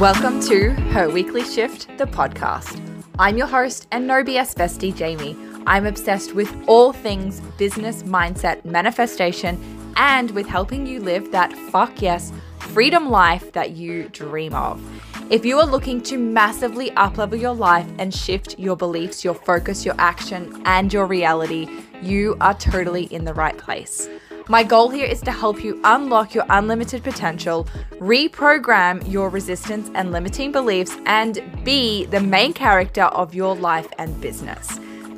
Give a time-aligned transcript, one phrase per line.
[0.00, 2.80] Welcome to Her Weekly Shift, the podcast.
[3.18, 5.36] I'm your host and no BS bestie, Jamie.
[5.66, 9.62] I'm obsessed with all things business, mindset, manifestation,
[9.96, 14.82] and with helping you live that fuck yes, freedom life that you dream of.
[15.30, 19.84] If you are looking to massively uplevel your life and shift your beliefs, your focus,
[19.84, 21.68] your action, and your reality,
[22.00, 24.08] you are totally in the right place.
[24.50, 27.68] My goal here is to help you unlock your unlimited potential,
[28.00, 34.20] reprogram your resistance and limiting beliefs, and be the main character of your life and
[34.20, 34.66] business.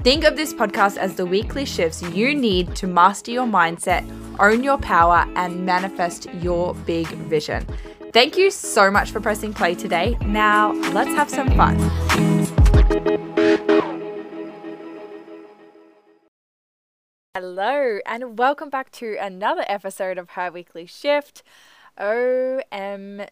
[0.03, 4.05] Think of this podcast as the weekly shifts you need to master your mindset,
[4.39, 7.67] own your power, and manifest your big vision.
[8.13, 10.19] Thank you so much for pressing play today.
[10.27, 12.32] Now, let's have some fun.
[17.35, 21.43] Hello, and welcome back to another episode of Her Weekly Shift.
[21.99, 23.27] OMG,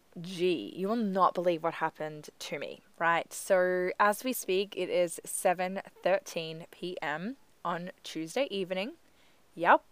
[0.75, 3.31] you will not believe what happened to me, right?
[3.31, 7.35] So, as we speak, it is 7:13 p.m.
[7.63, 8.93] on Tuesday evening.
[9.53, 9.83] Yep.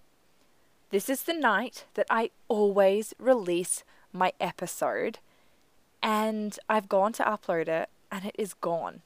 [0.89, 5.19] This is the night that I always release my episode,
[6.01, 9.03] and I've gone to upload it and it is gone.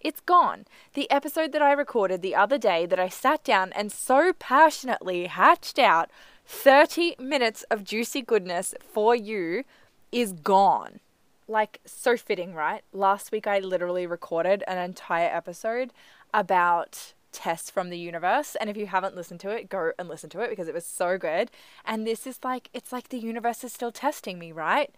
[0.00, 0.64] It's gone.
[0.94, 5.26] The episode that I recorded the other day that I sat down and so passionately
[5.26, 6.10] hatched out
[6.46, 9.64] 30 minutes of juicy goodness for you
[10.10, 11.00] is gone.
[11.46, 12.82] Like, so fitting, right?
[12.92, 15.92] Last week I literally recorded an entire episode
[16.32, 18.56] about tests from the universe.
[18.58, 20.86] And if you haven't listened to it, go and listen to it because it was
[20.86, 21.50] so good.
[21.84, 24.94] And this is like, it's like the universe is still testing me, right?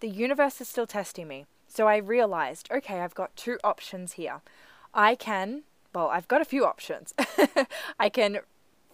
[0.00, 1.46] The universe is still testing me.
[1.72, 4.42] So I realized, okay, I've got two options here.
[4.92, 5.62] I can,
[5.94, 7.14] well, I've got a few options.
[7.98, 8.40] I can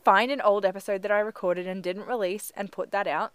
[0.04, 3.32] find an old episode that I recorded and didn't release and put that out.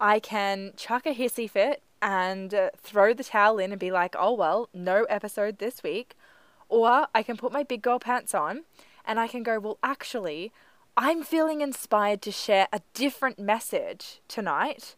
[0.00, 4.16] I can chuck a hissy fit and uh, throw the towel in and be like,
[4.18, 6.16] oh, well, no episode this week.
[6.68, 8.64] Or I can put my big girl pants on
[9.04, 10.50] and I can go, well, actually,
[10.96, 14.96] I'm feeling inspired to share a different message tonight.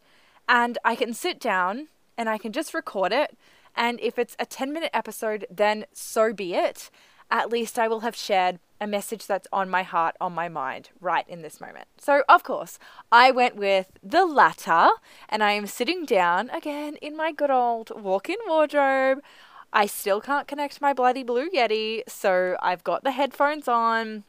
[0.49, 3.37] And I can sit down and I can just record it
[3.75, 6.89] and if it's a 10 minute episode, then so be it.
[7.31, 10.89] At least I will have shared a message that's on my heart, on my mind,
[10.99, 11.87] right in this moment.
[11.97, 12.77] So, of course,
[13.11, 14.89] I went with the latter,
[15.29, 19.21] and I am sitting down again in my good old walk in wardrobe.
[19.73, 24.23] I still can't connect my bloody blue Yeti, so I've got the headphones on.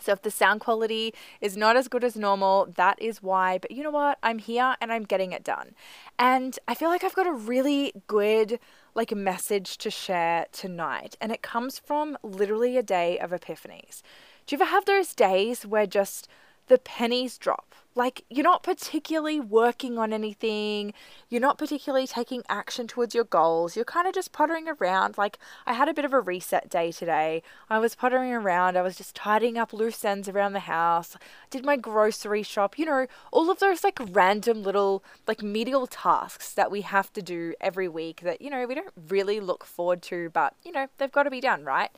[0.00, 3.58] So if the sound quality is not as good as normal, that is why.
[3.58, 4.18] But you know what?
[4.22, 5.74] I'm here and I'm getting it done.
[6.18, 8.58] And I feel like I've got a really good
[8.94, 14.02] like a message to share tonight and it comes from literally a day of epiphanies.
[14.46, 16.28] Do you ever have those days where just
[16.70, 17.74] the pennies drop.
[17.96, 20.94] Like, you're not particularly working on anything,
[21.28, 25.18] you're not particularly taking action towards your goals, you're kind of just pottering around.
[25.18, 27.42] Like, I had a bit of a reset day today.
[27.68, 31.16] I was pottering around, I was just tidying up loose ends around the house,
[31.50, 36.54] did my grocery shop, you know, all of those like random little, like, medial tasks
[36.54, 40.02] that we have to do every week that, you know, we don't really look forward
[40.02, 41.90] to, but, you know, they've got to be done, right?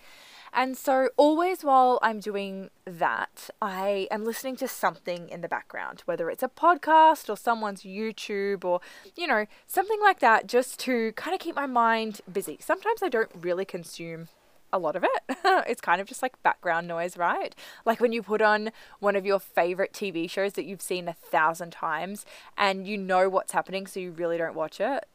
[0.55, 6.03] And so, always while I'm doing that, I am listening to something in the background,
[6.05, 8.81] whether it's a podcast or someone's YouTube or,
[9.17, 12.59] you know, something like that, just to kind of keep my mind busy.
[12.61, 14.29] Sometimes I don't really consume
[14.73, 15.37] a lot of it.
[15.69, 17.55] it's kind of just like background noise, right?
[17.87, 21.13] Like when you put on one of your favorite TV shows that you've seen a
[21.13, 22.27] thousand times
[22.57, 25.07] and you know what's happening, so you really don't watch it.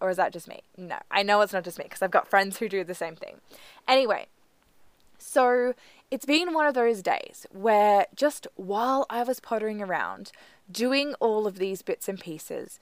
[0.00, 0.62] Or is that just me?
[0.76, 3.16] No, I know it's not just me because I've got friends who do the same
[3.16, 3.40] thing.
[3.88, 4.26] Anyway,
[5.18, 5.74] so
[6.10, 10.32] it's been one of those days where just while I was pottering around
[10.70, 12.78] doing all of these bits and pieces,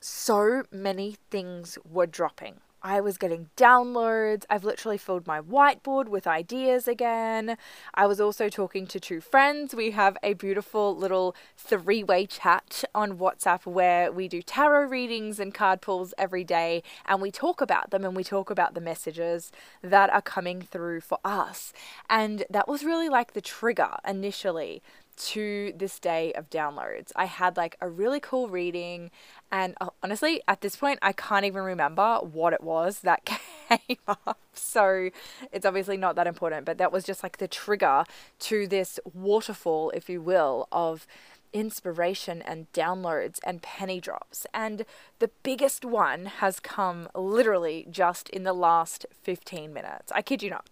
[0.00, 2.60] so many things were dropping.
[2.82, 4.44] I was getting downloads.
[4.48, 7.56] I've literally filled my whiteboard with ideas again.
[7.94, 9.74] I was also talking to two friends.
[9.74, 15.40] We have a beautiful little three way chat on WhatsApp where we do tarot readings
[15.40, 18.80] and card pulls every day and we talk about them and we talk about the
[18.80, 19.50] messages
[19.82, 21.72] that are coming through for us.
[22.08, 24.82] And that was really like the trigger initially
[25.16, 27.12] to this day of downloads.
[27.16, 29.10] I had like a really cool reading,
[29.50, 33.24] and uh, honestly, at this point, I can't even remember what it was that
[33.68, 34.38] came up.
[34.52, 35.10] So
[35.52, 38.04] it's obviously not that important, but that was just like the trigger
[38.40, 41.06] to this waterfall, if you will, of
[41.52, 44.46] inspiration and downloads and penny drops.
[44.52, 44.84] And
[45.18, 50.12] the biggest one has come literally just in the last 15 minutes.
[50.14, 50.66] I kid you not.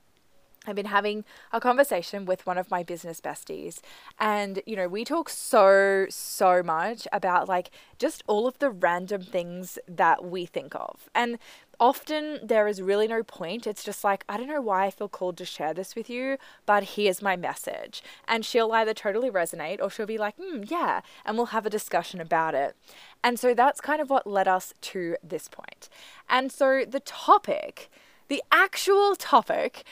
[0.66, 3.80] I've been having a conversation with one of my business besties,
[4.18, 9.22] and you know, we talk so, so much about like just all of the random
[9.22, 11.08] things that we think of.
[11.14, 11.38] And
[11.80, 13.66] often there is really no point.
[13.66, 16.38] It's just like, I don't know why I feel called to share this with you,
[16.66, 18.02] but here's my message.
[18.26, 21.70] And she'll either totally resonate or she'll be like, hmm, yeah, and we'll have a
[21.70, 22.76] discussion about it.
[23.22, 25.88] And so that's kind of what led us to this point.
[26.28, 27.90] And so the topic,
[28.28, 29.84] the actual topic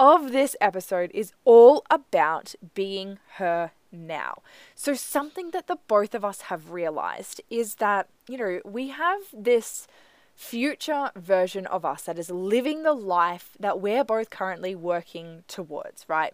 [0.00, 4.42] of this episode is all about being her now.
[4.74, 9.20] So, something that the both of us have realized is that, you know, we have
[9.32, 9.86] this
[10.34, 16.06] future version of us that is living the life that we're both currently working towards,
[16.08, 16.32] right?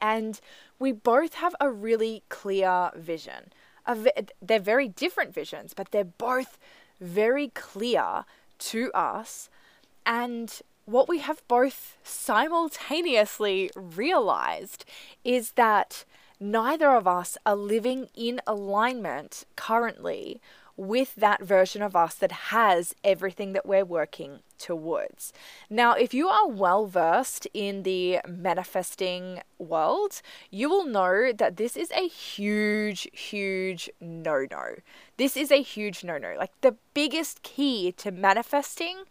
[0.00, 0.40] And
[0.78, 3.52] we both have a really clear vision.
[4.40, 6.58] They're very different visions, but they're both
[7.00, 8.24] very clear
[8.60, 9.50] to us.
[10.06, 14.84] And what we have both simultaneously realized
[15.24, 16.04] is that
[16.40, 20.40] neither of us are living in alignment currently
[20.76, 25.32] with that version of us that has everything that we're working towards.
[25.68, 31.76] Now, if you are well versed in the manifesting world, you will know that this
[31.76, 34.76] is a huge, huge no no.
[35.18, 36.34] This is a huge no no.
[36.38, 39.04] Like the biggest key to manifesting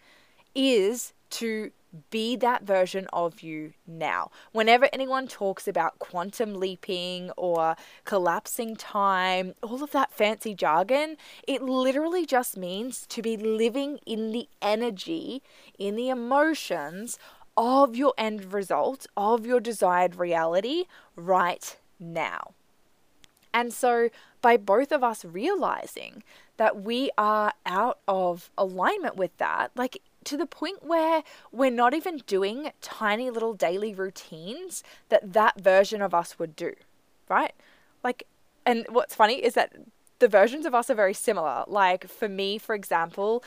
[0.55, 1.71] is to
[2.09, 4.31] be that version of you now.
[4.51, 7.75] Whenever anyone talks about quantum leaping or
[8.05, 11.17] collapsing time, all of that fancy jargon,
[11.47, 15.41] it literally just means to be living in the energy,
[15.77, 17.19] in the emotions
[17.57, 20.85] of your end result, of your desired reality
[21.15, 22.53] right now.
[23.53, 24.09] And so,
[24.41, 26.23] by both of us realizing
[26.55, 31.93] that we are out of alignment with that, like to the point where we're not
[31.93, 36.73] even doing tiny little daily routines that that version of us would do,
[37.29, 37.53] right?
[38.03, 38.23] Like,
[38.65, 39.73] and what's funny is that
[40.19, 41.63] the versions of us are very similar.
[41.67, 43.43] Like, for me, for example,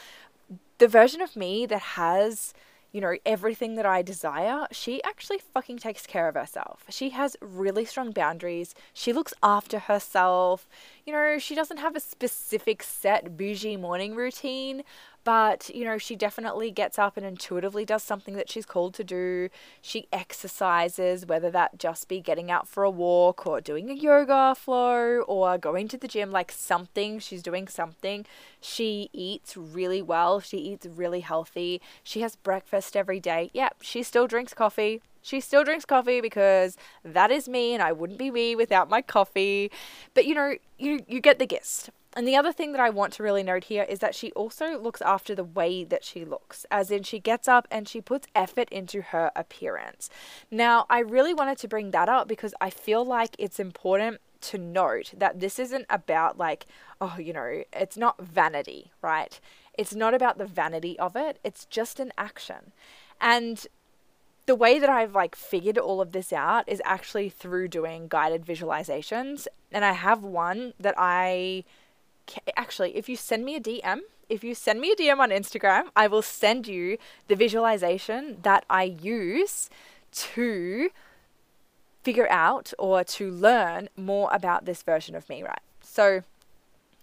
[0.78, 2.54] the version of me that has
[2.94, 6.84] you know, everything that I desire, she actually fucking takes care of herself.
[6.88, 8.72] She has really strong boundaries.
[8.92, 10.68] She looks after herself.
[11.04, 14.84] You know, she doesn't have a specific set bougie morning routine,
[15.24, 19.04] but you know she definitely gets up and intuitively does something that she's called to
[19.04, 19.48] do.
[19.80, 24.54] She exercises whether that just be getting out for a walk or doing a yoga
[24.54, 28.26] flow or going to the gym like something she's doing something.
[28.60, 30.40] She eats really well.
[30.40, 31.80] She eats really healthy.
[32.02, 33.50] She has breakfast every day.
[33.52, 35.02] Yep she still drinks coffee.
[35.22, 39.00] She still drinks coffee because that is me and I wouldn't be me without my
[39.02, 39.70] coffee.
[40.12, 41.90] But you know, you you get the gist.
[42.16, 44.78] And the other thing that I want to really note here is that she also
[44.78, 48.28] looks after the way that she looks, as in she gets up and she puts
[48.34, 50.08] effort into her appearance.
[50.50, 54.58] Now, I really wanted to bring that up because I feel like it's important to
[54.58, 56.66] note that this isn't about like,
[57.00, 59.40] oh, you know, it's not vanity, right?
[59.76, 62.72] It's not about the vanity of it, it's just an action.
[63.20, 63.66] And
[64.46, 68.44] the way that I've like figured all of this out is actually through doing guided
[68.44, 69.46] visualizations.
[69.72, 71.64] And I have one that I
[72.56, 75.84] actually, if you send me a DM, if you send me a DM on Instagram,
[75.94, 76.98] I will send you
[77.28, 79.68] the visualization that I use
[80.12, 80.90] to
[82.02, 85.62] figure out or to learn more about this version of me, right?
[85.80, 86.22] So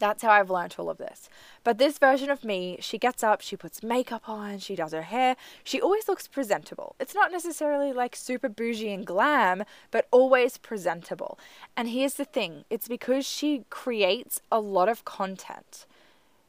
[0.01, 1.29] that's how I've learned all of this.
[1.63, 5.03] But this version of me, she gets up, she puts makeup on, she does her
[5.03, 5.37] hair.
[5.63, 6.95] She always looks presentable.
[6.99, 11.37] It's not necessarily like super bougie and glam, but always presentable.
[11.77, 15.85] And here's the thing it's because she creates a lot of content.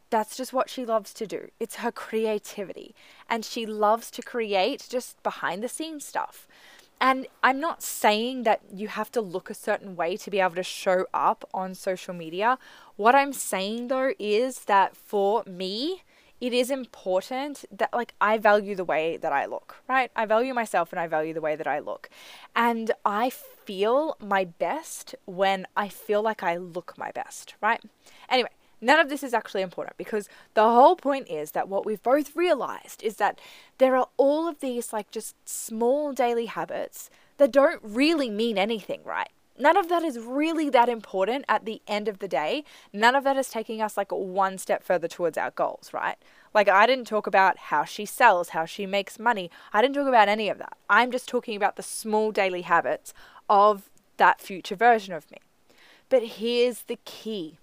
[0.08, 1.48] That's just what she loves to do.
[1.60, 2.94] It's her creativity.
[3.30, 6.48] And she loves to create just behind the scenes stuff.
[7.02, 10.54] And I'm not saying that you have to look a certain way to be able
[10.54, 12.58] to show up on social media.
[12.94, 16.04] What I'm saying though is that for me,
[16.40, 20.12] it is important that like I value the way that I look, right?
[20.14, 22.08] I value myself and I value the way that I look.
[22.54, 27.82] And I feel my best when I feel like I look my best, right?
[28.28, 28.50] Anyway,
[28.82, 32.34] None of this is actually important because the whole point is that what we've both
[32.34, 33.40] realized is that
[33.78, 39.00] there are all of these, like, just small daily habits that don't really mean anything,
[39.04, 39.30] right?
[39.56, 42.64] None of that is really that important at the end of the day.
[42.92, 46.16] None of that is taking us like one step further towards our goals, right?
[46.52, 49.50] Like, I didn't talk about how she sells, how she makes money.
[49.72, 50.76] I didn't talk about any of that.
[50.90, 53.14] I'm just talking about the small daily habits
[53.48, 55.38] of that future version of me.
[56.08, 57.58] But here's the key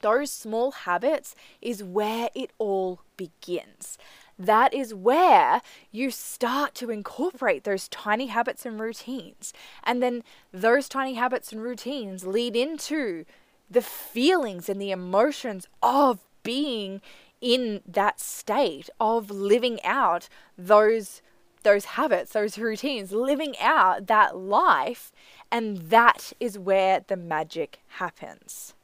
[0.00, 3.98] those small habits is where it all begins.
[4.38, 9.54] that is where you start to incorporate those tiny habits and routines.
[9.82, 10.22] And then
[10.52, 13.24] those tiny habits and routines lead into
[13.70, 17.00] the feelings and the emotions of being
[17.40, 21.22] in that state of living out those
[21.62, 25.10] those habits, those routines, living out that life,
[25.50, 28.75] and that is where the magic happens.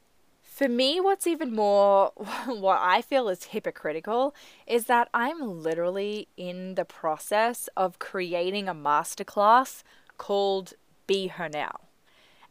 [0.52, 2.12] For me, what's even more
[2.47, 4.35] what I feel is hypocritical
[4.66, 9.82] is that I'm literally in the process of creating a masterclass
[10.18, 10.75] called
[11.06, 11.80] Be Her Now.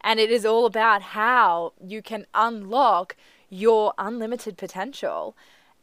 [0.01, 3.15] And it is all about how you can unlock
[3.51, 5.38] your unlimited potential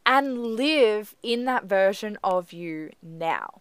[0.05, 3.61] and live in that version of you now.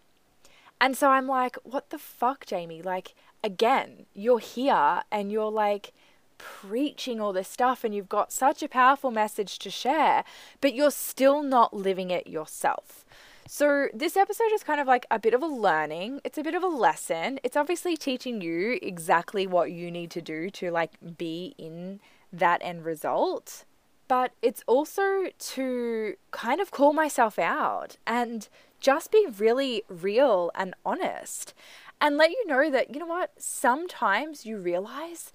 [0.80, 2.82] And so I'm like, what the fuck, Jamie?
[2.82, 5.92] Like, again, you're here and you're like
[6.38, 10.24] preaching all this stuff and you've got such a powerful message to share,
[10.60, 13.04] but you're still not living it yourself.
[13.50, 16.20] So, this episode is kind of like a bit of a learning.
[16.22, 17.40] It's a bit of a lesson.
[17.42, 22.60] It's obviously teaching you exactly what you need to do to like be in that
[22.62, 23.64] end result.
[24.06, 28.48] But it's also to kind of call myself out and
[28.80, 31.54] just be really real and honest
[32.00, 35.32] and let you know that, you know what, sometimes you realize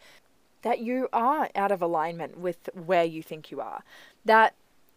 [0.64, 3.84] that you are out of alignment with where you think you are.
[4.26, 4.56] That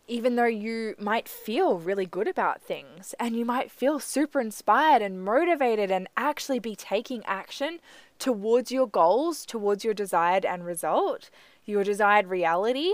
[0.08, 5.02] even though you might feel really good about things and you might feel super inspired
[5.02, 7.80] and motivated and actually be taking action
[8.18, 11.28] towards your goals, towards your desired end result,
[11.64, 12.92] your desired reality,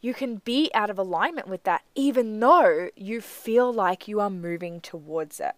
[0.00, 4.30] you can be out of alignment with that, even though you feel like you are
[4.30, 5.54] moving towards it.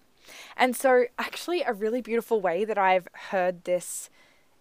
[0.56, 4.09] And so, actually, a really beautiful way that I've heard this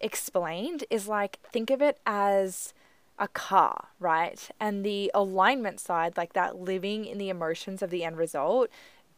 [0.00, 2.74] explained is like think of it as
[3.18, 4.50] a car, right?
[4.60, 8.68] And the alignment side, like that living in the emotions of the end result,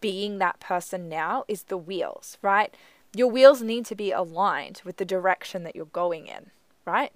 [0.00, 2.74] being that person now, is the wheels, right?
[3.14, 6.50] Your wheels need to be aligned with the direction that you're going in,
[6.84, 7.12] right?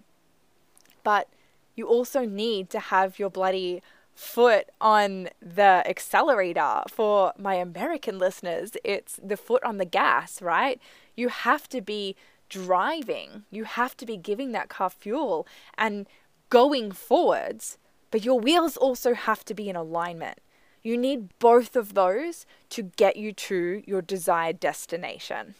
[1.04, 1.28] But
[1.76, 3.82] you also need to have your bloody
[4.14, 6.82] foot on the accelerator.
[6.88, 10.80] For my American listeners, it's the foot on the gas, right?
[11.16, 12.16] You have to be
[12.52, 15.46] driving, you have to be giving that car fuel
[15.78, 16.06] and
[16.50, 17.78] going forwards,
[18.10, 20.38] but your wheels also have to be in alignment.
[20.82, 25.54] You need both of those to get you to your desired destination.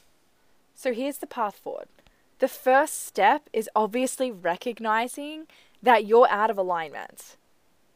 [0.74, 1.88] So here's the path forward.
[2.40, 5.46] The first step is obviously recognizing
[5.82, 7.36] that you're out of alignment.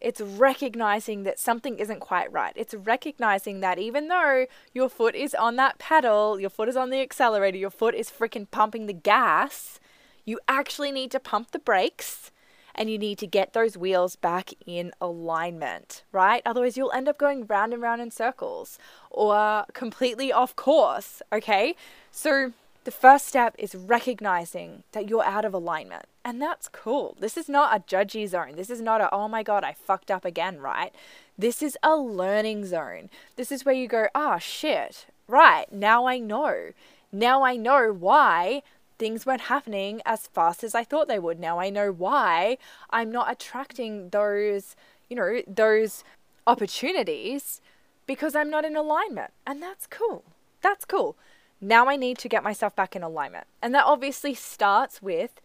[0.00, 2.52] It's recognizing that something isn't quite right.
[2.54, 6.90] It's recognizing that even though your foot is on that pedal, your foot is on
[6.90, 9.80] the accelerator, your foot is freaking pumping the gas,
[10.24, 12.30] you actually need to pump the brakes
[12.76, 16.42] and you need to get those wheels back in alignment, right?
[16.44, 18.78] Otherwise, you'll end up going round and round in circles
[19.10, 21.74] or completely off course, okay?
[22.10, 22.52] So,
[22.84, 26.04] the first step is recognizing that you're out of alignment.
[26.26, 27.16] And that's cool.
[27.20, 28.56] This is not a judgy zone.
[28.56, 30.92] This is not a, oh my God, I fucked up again, right?
[31.38, 33.10] This is a learning zone.
[33.36, 36.72] This is where you go, ah, oh, shit, right, now I know.
[37.12, 38.62] Now I know why
[38.98, 41.38] things weren't happening as fast as I thought they would.
[41.38, 42.58] Now I know why
[42.90, 44.74] I'm not attracting those,
[45.08, 46.02] you know, those
[46.44, 47.60] opportunities
[48.04, 49.30] because I'm not in alignment.
[49.46, 50.24] And that's cool.
[50.60, 51.16] That's cool.
[51.60, 53.46] Now I need to get myself back in alignment.
[53.62, 55.40] And that obviously starts with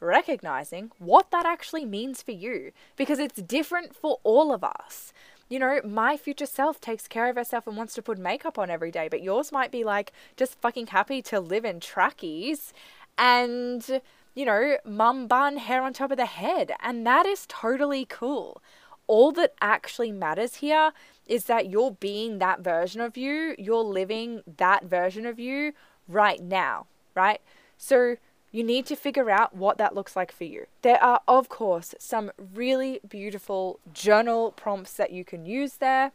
[0.00, 5.12] recognizing what that actually means for you because it's different for all of us.
[5.48, 8.70] You know, my future self takes care of herself and wants to put makeup on
[8.70, 12.72] every day, but yours might be like just fucking happy to live in trackies
[13.18, 14.00] and,
[14.34, 16.72] you know, mum bun hair on top of the head.
[16.80, 18.62] And that is totally cool.
[19.06, 20.92] All that actually matters here
[21.26, 25.72] is that you're being that version of you, you're living that version of you
[26.08, 27.40] right now, right?
[27.76, 28.16] So
[28.54, 30.66] you need to figure out what that looks like for you.
[30.82, 36.12] There are, of course, some really beautiful journal prompts that you can use there.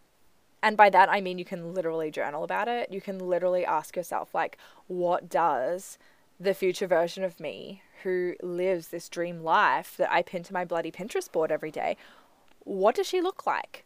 [0.63, 2.93] And by that, I mean you can literally journal about it.
[2.93, 5.97] You can literally ask yourself, like, what does
[6.39, 10.63] the future version of me who lives this dream life that I pin to my
[10.63, 11.97] bloody Pinterest board every day,
[12.59, 13.83] what does she look like?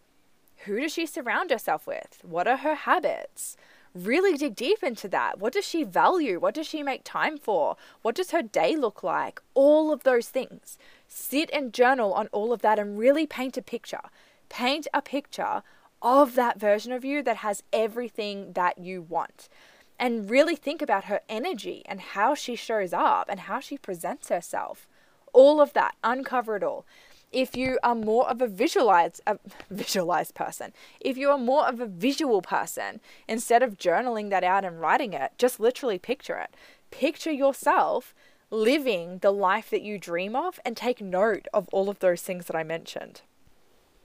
[0.65, 2.19] Who does she surround herself with?
[2.21, 3.57] What are her habits?
[3.95, 5.37] Really dig deep into that.
[5.37, 6.39] What does she value?
[6.39, 7.77] What does she make time for?
[8.01, 9.39] What does her day look like?
[9.53, 10.79] All of those things.
[11.07, 14.01] Sit and journal on all of that and really paint a picture.
[14.49, 15.61] Paint a picture
[16.01, 19.47] of that version of you that has everything that you want.
[19.99, 24.29] And really think about her energy and how she shows up and how she presents
[24.29, 24.87] herself.
[25.33, 26.83] All of that, uncover it all.
[27.33, 29.37] If you are more of a visualized a
[29.69, 30.71] visualized person
[31.01, 35.13] if you are more of a visual person instead of journaling that out and writing
[35.13, 36.55] it just literally picture it.
[36.91, 38.13] Picture yourself
[38.51, 42.45] living the life that you dream of and take note of all of those things
[42.45, 43.21] that I mentioned.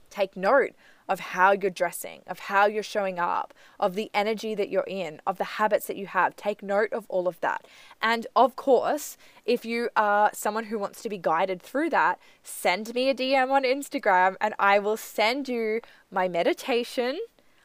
[0.08, 0.70] Take note
[1.08, 5.20] of how you're dressing, of how you're showing up, of the energy that you're in,
[5.26, 6.36] of the habits that you have.
[6.36, 7.66] Take note of all of that.
[8.02, 12.94] And of course, if you are someone who wants to be guided through that, send
[12.94, 17.18] me a DM on Instagram and I will send you my meditation.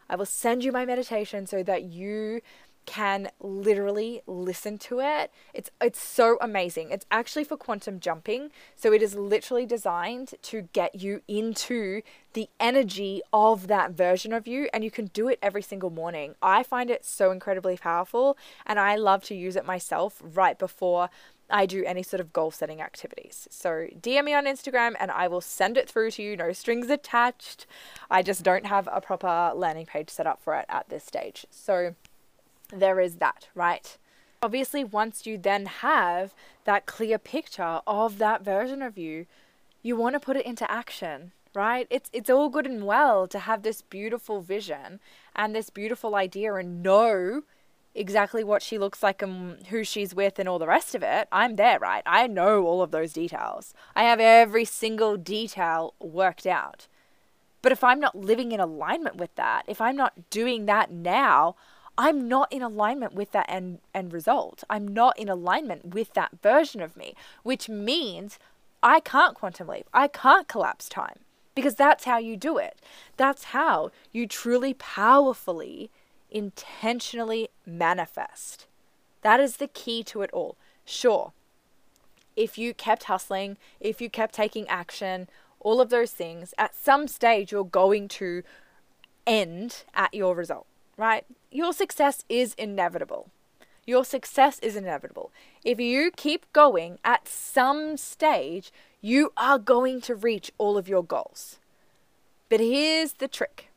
[0.09, 2.41] I will send you my meditation so that you
[2.85, 5.31] can literally listen to it.
[5.53, 6.91] It's it's so amazing.
[6.91, 8.51] It's actually for quantum jumping.
[8.75, 12.01] So it is literally designed to get you into
[12.33, 16.35] the energy of that version of you and you can do it every single morning.
[16.41, 21.09] I find it so incredibly powerful and I love to use it myself right before
[21.49, 23.47] I do any sort of goal setting activities.
[23.51, 26.35] So DM me on Instagram and I will send it through to you.
[26.35, 27.67] No strings attached.
[28.09, 31.45] I just don't have a proper landing page set up for it at this stage.
[31.51, 31.95] So
[32.79, 33.97] there is that, right?
[34.41, 36.33] Obviously, once you then have
[36.65, 39.25] that clear picture of that version of you,
[39.81, 41.87] you want to put it into action, right?
[41.89, 44.99] It's it's all good and well to have this beautiful vision
[45.35, 47.43] and this beautiful idea and know
[47.95, 51.27] exactly what she looks like and who she's with and all the rest of it.
[51.31, 52.03] I'm there, right?
[52.05, 53.73] I know all of those details.
[53.95, 56.87] I have every single detail worked out.
[57.61, 61.55] But if I'm not living in alignment with that, if I'm not doing that now,
[61.97, 64.63] I'm not in alignment with that end, end result.
[64.69, 68.39] I'm not in alignment with that version of me, which means
[68.81, 69.87] I can't quantum leap.
[69.93, 71.19] I can't collapse time
[71.55, 72.79] because that's how you do it.
[73.15, 75.91] That's how you truly powerfully,
[76.31, 78.65] intentionally manifest.
[79.21, 80.57] That is the key to it all.
[80.85, 81.31] Sure,
[82.35, 87.07] if you kept hustling, if you kept taking action, all of those things, at some
[87.07, 88.43] stage you're going to
[89.25, 90.65] end at your result
[90.97, 91.25] right?
[91.53, 93.29] Your success is inevitable.
[93.85, 95.31] Your success is inevitable.
[95.63, 101.03] If you keep going at some stage, you are going to reach all of your
[101.03, 101.59] goals.
[102.49, 103.69] But here's the trick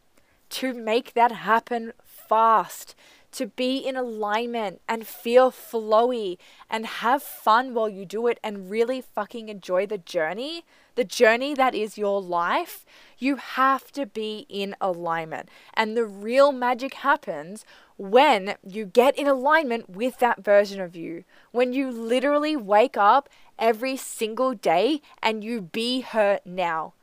[0.51, 2.95] to make that happen fast,
[3.37, 6.39] to be in alignment and feel flowy
[6.71, 11.53] and have fun while you do it and really fucking enjoy the journey, the journey
[11.53, 12.87] that is your life,
[13.19, 15.51] you have to be in alignment.
[15.75, 17.65] And the real magic happens
[17.99, 21.25] when you get in alignment with that version of you.
[21.53, 26.95] When you literally wake up every single day and you be her now.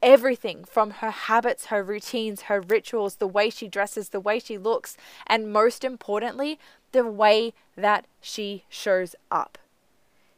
[0.00, 4.56] Everything from her habits, her routines, her rituals, the way she dresses, the way she
[4.56, 6.58] looks, and most importantly,
[6.92, 9.58] the way that she shows up.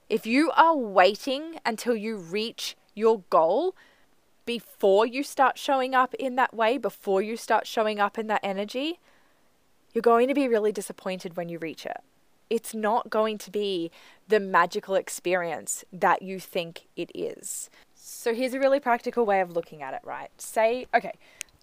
[0.08, 3.76] If you are waiting until you reach your goal
[4.46, 8.40] before you start showing up in that way, before you start showing up in that
[8.42, 8.98] energy,
[9.92, 12.00] you're going to be really disappointed when you reach it.
[12.48, 13.92] It's not going to be
[14.26, 17.70] the magical experience that you think it is.
[18.12, 20.30] So, here's a really practical way of looking at it, right?
[20.36, 21.12] Say, okay,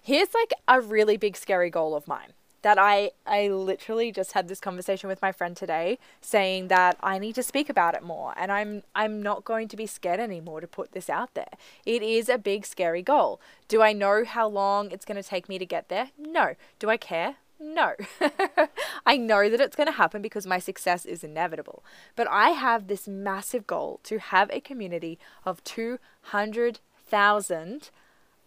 [0.02, 2.32] here's like a really big, scary goal of mine
[2.62, 7.18] that I I literally just had this conversation with my friend today saying that I
[7.18, 10.60] need to speak about it more and I'm I'm not going to be scared anymore
[10.60, 11.52] to put this out there.
[11.86, 13.40] It is a big scary goal.
[13.68, 16.10] Do I know how long it's going to take me to get there?
[16.18, 16.54] No.
[16.80, 17.36] Do I care?
[17.60, 17.94] No.
[19.06, 21.82] I know that it's going to happen because my success is inevitable.
[22.14, 27.90] But I have this massive goal to have a community of 200,000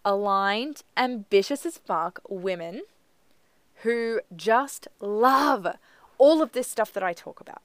[0.04, 2.82] aligned, ambitious as fuck women
[3.82, 5.66] who just love
[6.18, 7.62] all of this stuff that I talk about.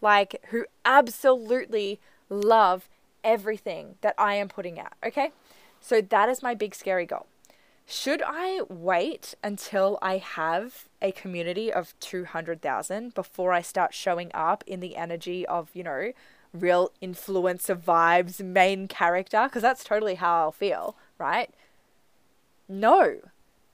[0.00, 2.88] Like, who absolutely love
[3.24, 4.92] everything that I am putting out.
[5.04, 5.32] Okay?
[5.80, 7.26] So that is my big scary goal.
[7.90, 14.62] Should I wait until I have a community of 200,000 before I start showing up
[14.66, 16.12] in the energy of, you know,
[16.52, 19.44] real influencer vibes, main character?
[19.44, 21.48] Because that's totally how I'll feel, right?
[22.68, 23.20] No,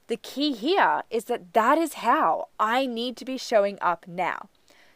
[0.06, 4.48] the key here is that that is how I need to be showing up now.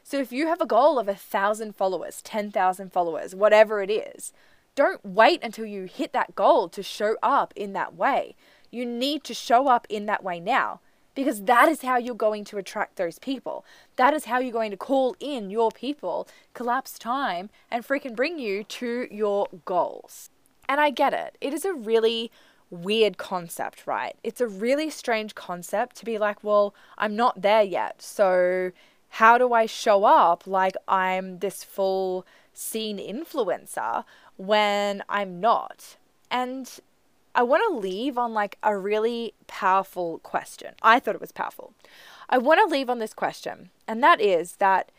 [0.04, 4.32] So if you have a goal of a thousand followers, 10,000 followers, whatever it is,
[4.76, 8.36] don't wait until you hit that goal to show up in that way.
[8.70, 10.80] You need to show up in that way now
[11.14, 13.64] because that is how you're going to attract those people.
[13.96, 18.38] That is how you're going to call in your people, collapse time, and freaking bring
[18.38, 20.30] you to your goals.
[20.68, 21.36] And I get it.
[21.40, 22.30] It is a really
[22.70, 24.14] weird concept, right?
[24.22, 28.00] It's a really strange concept to be like, well, I'm not there yet.
[28.00, 28.70] So,
[29.08, 34.04] how do I show up like I'm this full scene influencer
[34.36, 35.96] when I'm not?
[36.30, 36.78] And
[37.34, 40.74] I want to leave on like a really powerful question.
[40.82, 41.72] I thought it was powerful.
[42.28, 44.90] I want to leave on this question, and that is that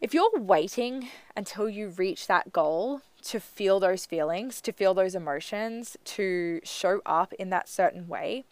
[0.00, 5.14] if you're waiting until you reach that goal to feel those feelings, to feel those
[5.14, 8.44] emotions, to show up in that certain way,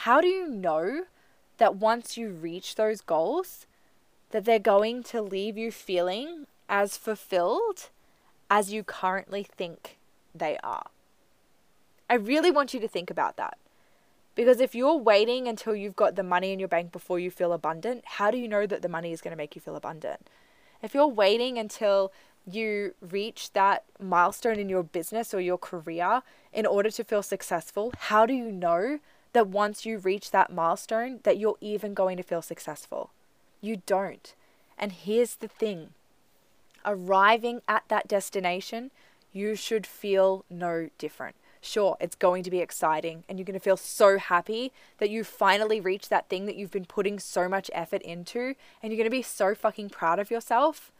[0.00, 1.04] how do you know
[1.58, 3.66] that once you reach those goals,
[4.30, 7.88] that they're going to leave you feeling as fulfilled
[8.50, 9.96] as you currently think
[10.34, 10.86] they are?
[12.08, 13.58] I really want you to think about that.
[14.34, 17.52] Because if you're waiting until you've got the money in your bank before you feel
[17.52, 20.28] abundant, how do you know that the money is going to make you feel abundant?
[20.82, 22.12] If you're waiting until
[22.46, 27.92] you reach that milestone in your business or your career in order to feel successful,
[27.98, 29.00] how do you know
[29.32, 33.10] that once you reach that milestone that you're even going to feel successful?
[33.60, 34.34] You don't.
[34.78, 35.88] And here's the thing.
[36.84, 38.90] Arriving at that destination,
[39.32, 41.36] you should feel no different.
[41.66, 45.24] Sure, it's going to be exciting and you're going to feel so happy that you
[45.24, 49.04] finally reached that thing that you've been putting so much effort into and you're going
[49.04, 50.92] to be so fucking proud of yourself.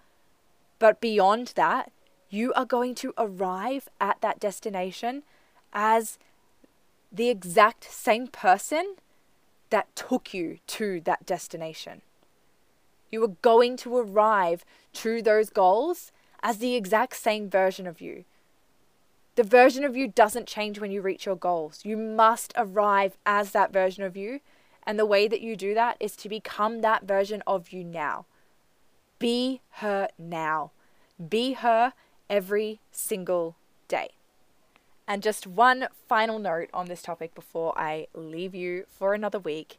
[0.81, 1.93] But beyond that,
[2.31, 5.23] you are going to arrive at that destination
[5.73, 6.19] as
[7.13, 8.97] the exact same person
[9.71, 12.03] that took you to that destination.
[13.09, 16.11] You are going to arrive to those goals
[16.43, 18.25] as the exact same version of you.
[19.37, 21.81] The version of you doesn't change when you reach your goals.
[21.85, 24.41] You must arrive as that version of you.
[24.87, 28.25] And the way that you do that is to become that version of you now.
[29.19, 30.71] Be her now.
[31.29, 31.93] Be her
[32.31, 33.57] every single
[33.89, 34.11] day.
[35.07, 39.79] And just one final note on this topic before I leave you for another week.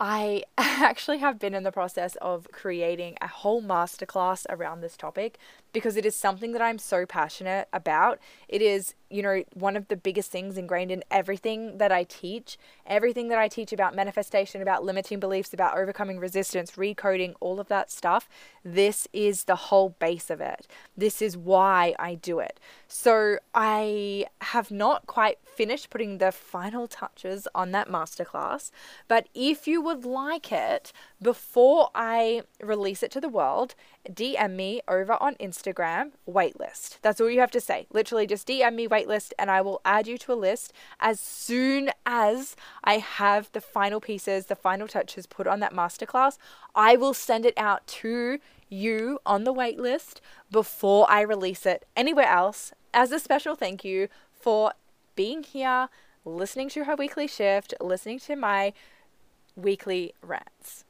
[0.00, 5.38] I actually have been in the process of creating a whole masterclass around this topic
[5.72, 8.18] because it is something that I'm so passionate about.
[8.48, 12.58] It is, you know, one of the biggest things ingrained in everything that I teach.
[12.84, 17.68] Everything that I teach about manifestation, about limiting beliefs, about overcoming resistance, recoding, all of
[17.68, 18.28] that stuff.
[18.64, 20.66] This is the whole base of it.
[20.96, 22.58] This is why I do it.
[22.88, 28.72] So I have not quite finished putting the final touches on that masterclass,
[29.06, 33.76] but if you would like it before I release it to the world,
[34.10, 36.98] DM me over on Instagram, waitlist.
[37.02, 37.86] That's all you have to say.
[37.92, 41.90] Literally just DM me waitlist and I will add you to a list as soon
[42.04, 46.36] as I have the final pieces, the final touches put on that masterclass.
[46.74, 48.38] I will send it out to
[48.68, 54.08] you on the waitlist before I release it anywhere else as a special thank you
[54.32, 54.72] for
[55.16, 55.88] being here,
[56.24, 58.72] listening to her weekly shift, listening to my
[59.56, 60.84] weekly rants.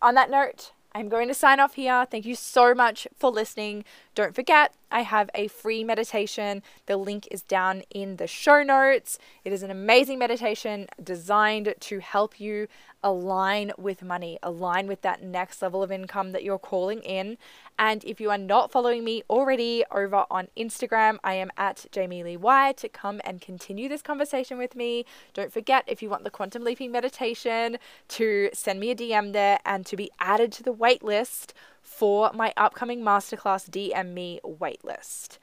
[0.00, 2.06] On that note, I'm going to sign off here.
[2.10, 3.84] Thank you so much for listening.
[4.18, 6.64] Don't forget, I have a free meditation.
[6.86, 9.16] The link is down in the show notes.
[9.44, 12.66] It is an amazing meditation designed to help you
[13.04, 17.38] align with money, align with that next level of income that you're calling in.
[17.78, 22.24] And if you are not following me already over on Instagram, I am at Jamie
[22.24, 22.78] Lee White.
[22.78, 25.04] To come and continue this conversation with me.
[25.32, 27.78] Don't forget, if you want the quantum leaping meditation,
[28.08, 31.52] to send me a DM there and to be added to the waitlist
[31.88, 35.38] for my upcoming masterclass DM Me waitlist.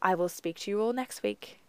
[0.00, 1.60] I will speak to you all next week.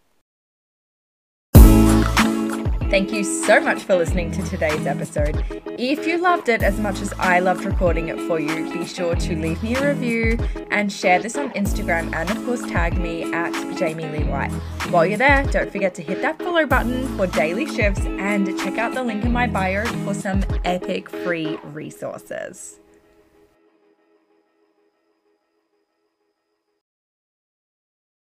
[2.90, 5.44] Thank you so much for listening to today's episode.
[5.80, 9.16] If you loved it as much as I loved recording it for you, be sure
[9.16, 10.38] to leave me a review
[10.70, 14.52] and share this on Instagram and, of course, tag me at Jamie Lee White.
[14.92, 18.78] While you're there, don't forget to hit that follow button for daily shifts and check
[18.78, 22.80] out the link in my bio for some epic free resources.